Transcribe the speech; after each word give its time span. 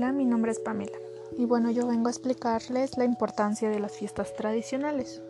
nombre 0.00 0.52
es 0.52 0.58
Pamela 0.60 0.98
y 1.38 1.44
bueno, 1.44 1.70
yo 1.70 1.86
vengo 1.86 2.08
a 2.08 2.10
explicarles 2.10 2.96
la 2.96 3.04
importancia 3.04 3.68
de 3.68 3.80
las 3.80 3.92
fiestas 3.92 4.34
tradicionales. 4.34 5.22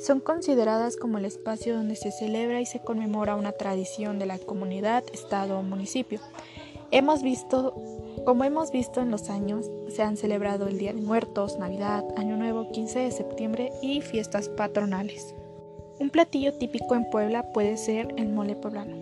Son 0.00 0.20
consideradas 0.20 0.96
como 0.96 1.18
el 1.18 1.24
espacio 1.24 1.74
donde 1.74 1.96
se 1.96 2.10
celebra 2.10 2.60
y 2.60 2.66
se 2.66 2.80
conmemora 2.80 3.36
una 3.36 3.52
tradición 3.52 4.18
de 4.18 4.26
la 4.26 4.38
comunidad, 4.38 5.04
estado 5.12 5.58
o 5.58 5.62
municipio. 5.62 6.20
Hemos 6.90 7.22
visto, 7.22 7.74
como 8.24 8.44
hemos 8.44 8.72
visto 8.72 9.00
en 9.00 9.10
los 9.10 9.28
años, 9.28 9.70
se 9.88 10.02
han 10.02 10.16
celebrado 10.16 10.68
el 10.68 10.78
Día 10.78 10.92
de 10.92 11.02
Muertos, 11.02 11.58
Navidad, 11.58 12.04
Año 12.16 12.36
Nuevo, 12.36 12.70
15 12.70 12.98
de 13.00 13.10
septiembre 13.10 13.72
y 13.82 14.00
fiestas 14.00 14.48
patronales. 14.48 15.34
Un 15.98 16.10
platillo 16.10 16.54
típico 16.54 16.94
en 16.94 17.10
Puebla 17.10 17.52
puede 17.52 17.76
ser 17.76 18.14
el 18.16 18.30
mole 18.30 18.56
poblano. 18.56 18.96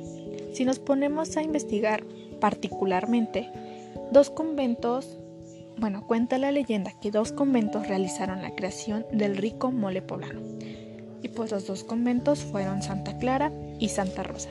Si 0.52 0.64
nos 0.64 0.80
ponemos 0.80 1.36
a 1.36 1.42
investigar 1.42 2.02
particularmente, 2.40 3.48
dos 4.12 4.30
conventos, 4.30 5.18
bueno, 5.76 6.06
cuenta 6.06 6.38
la 6.38 6.52
leyenda 6.52 6.92
que 7.00 7.10
dos 7.10 7.32
conventos 7.32 7.86
realizaron 7.86 8.42
la 8.42 8.54
creación 8.54 9.06
del 9.12 9.36
rico 9.36 9.70
mole 9.70 10.02
poblano. 10.02 10.40
Y 11.22 11.28
pues 11.28 11.50
los 11.50 11.66
dos 11.66 11.84
conventos 11.84 12.40
fueron 12.40 12.82
Santa 12.82 13.18
Clara 13.18 13.52
y 13.78 13.88
Santa 13.88 14.22
Rosa. 14.22 14.50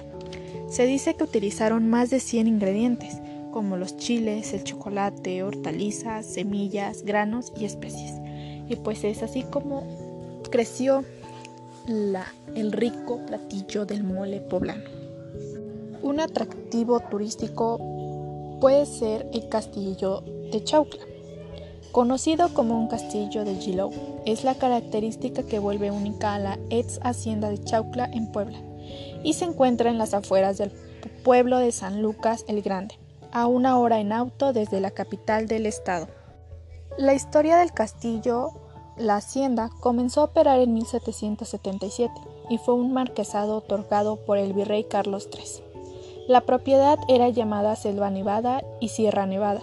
Se 0.70 0.85
dice 0.85 1.15
que 1.15 1.23
utilizaron 1.23 1.87
más 1.87 2.09
de 2.09 2.20
100 2.20 2.47
ingredientes, 2.47 3.17
como 3.51 3.77
los 3.77 3.97
chiles, 3.97 4.53
el 4.53 4.63
chocolate, 4.63 5.43
hortalizas, 5.43 6.25
semillas, 6.25 7.03
granos 7.03 7.53
y 7.57 7.65
especies. 7.65 8.13
Y 8.70 8.75
pues 8.75 9.03
es 9.03 9.23
así 9.23 9.43
como 9.43 9.84
creció 10.51 11.03
la, 11.87 12.25
el 12.53 12.71
rico 12.71 13.25
platillo 13.25 13.85
del 13.85 14.03
mole 14.03 14.41
poblano. 14.41 14.84
Un 16.01 16.20
atractivo 16.20 16.99
turístico 16.99 17.77
puede 18.60 18.86
ser 18.86 19.30
el 19.34 19.50
castillo 19.50 20.22
de 20.52 20.63
Chaucla. 20.63 21.04
Conocido 21.91 22.54
como 22.54 22.77
un 22.77 22.88
castillo 22.88 23.46
de 23.46 23.55
Gilou, 23.55 23.91
es 24.26 24.44
la 24.44 24.55
característica 24.55 25.44
que 25.44 25.60
vuelve 25.60 25.91
única 25.91 26.36
a 26.36 26.40
la 26.40 26.60
ex 26.70 27.00
hacienda 27.02 27.50
de 27.50 27.63
Chaucla 27.63 28.05
en 28.05 28.32
Puebla 28.32 28.60
y 29.24 29.34
se 29.34 29.46
encuentra 29.46 29.90
en 29.90 29.98
las 29.98 30.13
afueras 30.13 30.58
del 30.58 30.72
pueblo 31.24 31.58
de 31.58 31.72
San 31.72 32.02
Lucas 32.02 32.46
el 32.48 32.62
Grande, 32.62 33.00
a 33.32 33.48
una 33.48 33.80
hora 33.80 34.00
en 34.00 34.12
auto 34.12 34.54
desde 34.54 34.80
la 34.80 34.91
capital 34.91 35.48
del 35.48 35.66
estado. 35.66 36.08
La 36.98 37.13
historia 37.13 37.58
del 37.58 37.74
castillo 37.74 38.52
la 38.98 39.18
hacienda 39.18 39.70
comenzó 39.80 40.22
a 40.22 40.26
operar 40.26 40.60
en 40.60 40.74
1777 40.74 42.12
y 42.50 42.58
fue 42.58 42.74
un 42.74 42.94
marquesado 42.94 43.58
otorgado 43.58 44.16
por 44.26 44.40
el 44.40 44.54
virrey 44.54 44.85
Carlos 44.85 45.30
III. 45.32 45.66
La 46.27 46.41
propiedad 46.41 46.99
era 47.07 47.29
llamada 47.29 47.77
Selva 47.77 48.09
Nevada 48.09 48.61
y 48.81 48.89
Sierra 48.89 49.25
Nevada. 49.25 49.61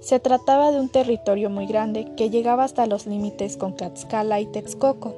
Se 0.00 0.18
trataba 0.18 0.72
de 0.72 0.80
un 0.80 0.88
territorio 0.88 1.50
muy 1.50 1.66
grande 1.66 2.08
que 2.16 2.30
llegaba 2.30 2.64
hasta 2.64 2.86
los 2.86 3.06
límites 3.06 3.58
con 3.58 3.76
Tlaxcala 3.76 4.40
y 4.40 4.46
Texcoco. 4.46 5.14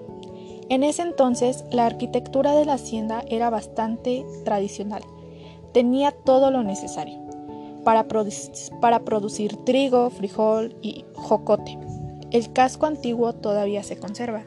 En 0.68 0.82
ese 0.82 1.02
entonces, 1.02 1.64
la 1.70 1.86
arquitectura 1.86 2.56
de 2.56 2.64
la 2.64 2.72
hacienda 2.72 3.22
era 3.28 3.50
bastante 3.50 4.26
tradicional. 4.44 5.04
Tenía 5.72 6.10
todo 6.10 6.50
lo 6.50 6.64
necesario 6.64 7.20
para, 7.84 8.08
producir 8.08 9.56
trigo, 9.64 10.10
frijol 10.10 10.74
y 10.82 11.04
jocote. 11.14 11.78
El 12.32 12.52
casco 12.52 12.86
antiguo 12.86 13.32
todavía 13.32 13.84
se 13.84 13.96
conserva 13.96 14.42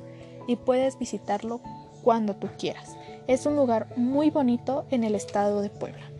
y 0.45 0.57
puedes 0.57 0.99
visitarlo 0.99 1.61
cuando 2.03 2.35
tú 2.35 2.49
quieras. 2.57 2.97
Es 3.27 3.45
un 3.45 3.55
lugar 3.55 3.87
muy 3.95 4.29
bonito 4.29 4.85
en 4.91 5.05
el 5.05 5.15
estado 5.15 5.61
de 5.61 5.69
Puebla. 5.69 6.16